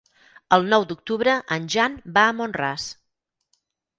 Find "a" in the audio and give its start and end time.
2.29-2.33